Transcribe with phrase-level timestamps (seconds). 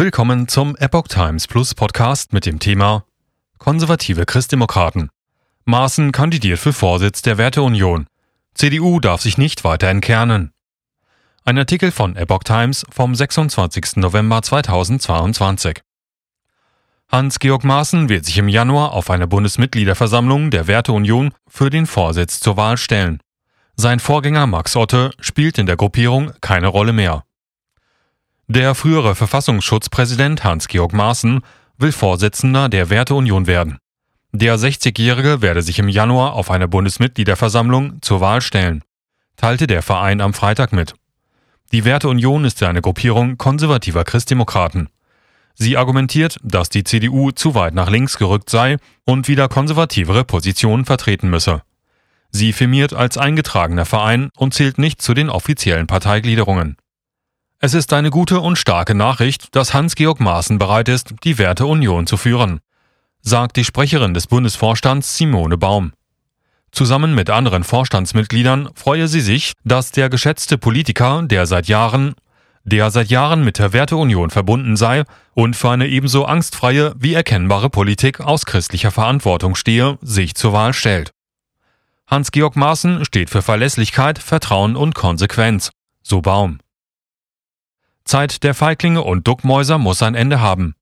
[0.00, 3.04] Willkommen zum Epoch Times Plus Podcast mit dem Thema
[3.58, 5.10] Konservative Christdemokraten.
[5.66, 8.06] Maaßen kandidiert für Vorsitz der Werteunion.
[8.54, 10.52] CDU darf sich nicht weiter entkernen.
[11.44, 13.96] Ein Artikel von Epoch Times vom 26.
[13.96, 15.82] November 2022.
[17.12, 22.56] Hans-Georg Maaßen wird sich im Januar auf einer Bundesmitgliederversammlung der Werteunion für den Vorsitz zur
[22.56, 23.20] Wahl stellen.
[23.76, 27.22] Sein Vorgänger Max Otte spielt in der Gruppierung keine Rolle mehr.
[28.52, 31.42] Der frühere Verfassungsschutzpräsident Hans-Georg Maaßen
[31.78, 33.78] will Vorsitzender der Werteunion werden.
[34.32, 38.82] Der 60-Jährige werde sich im Januar auf einer Bundesmitgliederversammlung zur Wahl stellen,
[39.36, 40.94] teilte der Verein am Freitag mit.
[41.70, 44.88] Die Werteunion ist eine Gruppierung konservativer Christdemokraten.
[45.54, 50.86] Sie argumentiert, dass die CDU zu weit nach links gerückt sei und wieder konservativere Positionen
[50.86, 51.62] vertreten müsse.
[52.32, 56.76] Sie firmiert als eingetragener Verein und zählt nicht zu den offiziellen Parteigliederungen.
[57.62, 62.16] Es ist eine gute und starke Nachricht, dass Hans-Georg Maaßen bereit ist, die Werteunion zu
[62.16, 62.60] führen,
[63.20, 65.92] sagt die Sprecherin des Bundesvorstands Simone Baum.
[66.72, 72.14] Zusammen mit anderen Vorstandsmitgliedern freue sie sich, dass der geschätzte Politiker, der seit Jahren
[72.64, 75.04] der seit Jahren mit der Werteunion verbunden sei
[75.34, 80.72] und für eine ebenso angstfreie wie erkennbare Politik aus christlicher Verantwortung stehe, sich zur Wahl
[80.72, 81.10] stellt.
[82.06, 85.70] Hans-Georg Maaßen steht für Verlässlichkeit, Vertrauen und Konsequenz,
[86.02, 86.58] so Baum.
[88.10, 90.74] Zeit der Feiglinge und Duckmäuser muss ein Ende haben.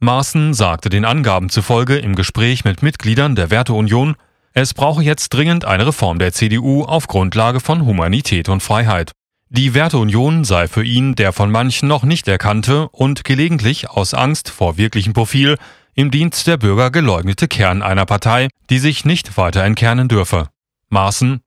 [0.00, 4.16] Maaßen sagte den Angaben zufolge im Gespräch mit Mitgliedern der Werteunion,
[4.54, 9.12] es brauche jetzt dringend eine Reform der CDU auf Grundlage von Humanität und Freiheit.
[9.50, 14.48] Die Werteunion sei für ihn der von manchen noch nicht erkannte und gelegentlich aus Angst
[14.48, 15.58] vor wirklichem Profil
[15.92, 20.48] im Dienst der Bürger geleugnete Kern einer Partei, die sich nicht weiter entkernen dürfe.
[20.88, 21.42] Maaßen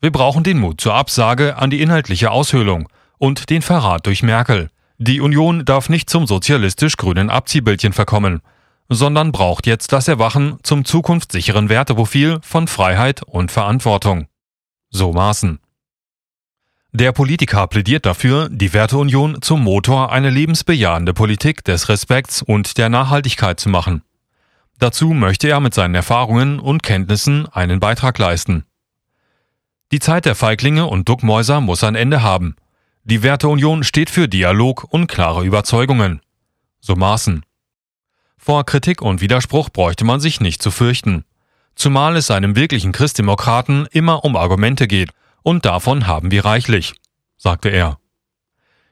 [0.00, 4.70] Wir brauchen den Mut zur Absage an die inhaltliche Aushöhlung und den Verrat durch Merkel.
[4.98, 8.40] Die Union darf nicht zum sozialistisch-grünen Abziehbildchen verkommen,
[8.88, 14.28] sondern braucht jetzt das Erwachen zum zukunftssicheren Werteprofil von Freiheit und Verantwortung.
[14.90, 15.58] So Maaßen.
[16.92, 22.88] Der Politiker plädiert dafür, die Werteunion zum Motor einer lebensbejahende Politik des Respekts und der
[22.88, 24.02] Nachhaltigkeit zu machen.
[24.78, 28.64] Dazu möchte er mit seinen Erfahrungen und Kenntnissen einen Beitrag leisten.
[29.90, 32.54] Die Zeit der Feiglinge und Duckmäuser muss ein Ende haben.
[33.06, 36.22] Die Werteunion steht für Dialog und klare Überzeugungen.
[36.80, 37.44] So Maßen.
[38.38, 41.26] Vor Kritik und Widerspruch bräuchte man sich nicht zu fürchten.
[41.74, 45.10] Zumal es einem wirklichen Christdemokraten immer um Argumente geht
[45.42, 46.94] und davon haben wir reichlich,
[47.36, 47.98] sagte er.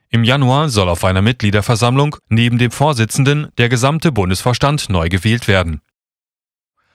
[0.09, 5.81] Im Januar soll auf einer Mitgliederversammlung neben dem Vorsitzenden der gesamte Bundesvorstand neu gewählt werden.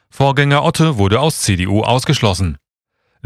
[0.08, 2.58] Vorgänger Otte wurde aus CDU ausgeschlossen.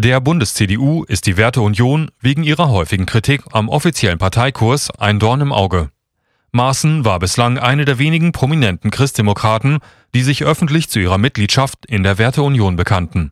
[0.04, 5.52] Der Bundes-CDU ist die Werteunion wegen ihrer häufigen Kritik am offiziellen Parteikurs ein Dorn im
[5.52, 5.90] Auge.
[6.50, 9.78] Maaßen war bislang eine der wenigen prominenten Christdemokraten,
[10.12, 13.30] die sich öffentlich zu ihrer Mitgliedschaft in der Werteunion bekannten.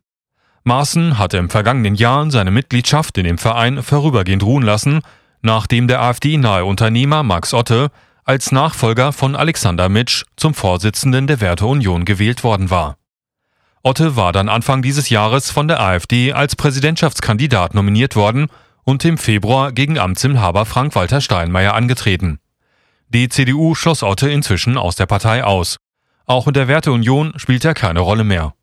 [0.62, 5.00] Maaßen hatte im vergangenen Jahr seine Mitgliedschaft in dem Verein vorübergehend ruhen lassen,
[5.42, 7.91] nachdem der AfD-nahe Unternehmer Max Otte
[8.22, 13.00] als Nachfolger von Alexander Mitsch zum Vorsitzenden der Werteunion gewählt worden war.
[13.82, 18.48] Otte war dann Anfang dieses Jahres von der AfD als Präsidentschaftskandidat nominiert worden
[18.84, 22.41] und im Februar gegen Amtsinhaber Frank-Walter Steinmeier angetreten.
[23.08, 25.78] Die CDU schloss Otte inzwischen aus der Partei aus.
[26.26, 28.54] Auch in der Werteunion spielt er keine Rolle mehr.